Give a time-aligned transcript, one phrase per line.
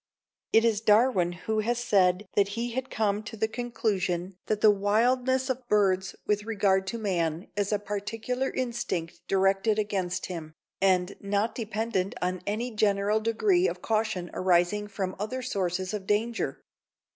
[0.51, 4.71] It is Darwin who has said that he had come to the conclusion that the
[4.71, 11.15] wildness of birds with regard to man is a particular instinct directed against him, and
[11.21, 16.63] not dependent on any general degree of caution arising from other sources of danger.